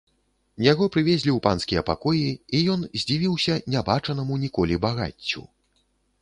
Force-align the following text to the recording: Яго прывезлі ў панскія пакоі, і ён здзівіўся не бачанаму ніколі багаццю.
Яго 0.71 0.85
прывезлі 0.93 1.31
ў 1.33 1.39
панскія 1.47 1.83
пакоі, 1.89 2.23
і 2.55 2.63
ён 2.77 2.87
здзівіўся 3.03 3.59
не 3.75 3.85
бачанаму 3.91 4.41
ніколі 4.47 4.81
багаццю. 4.89 5.45